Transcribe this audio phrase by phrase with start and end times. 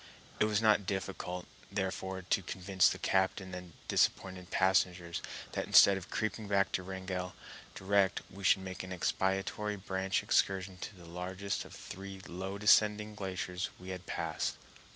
[0.39, 5.95] It was not found difficult, therefore, to convince the captain and disappointed passengers that instead
[5.95, 7.35] of creeping back to Wrangell
[7.75, 12.57] direct we should make an expiatory branch excursion to the largest of the three low
[12.57, 14.55] descending glaciers we had passed.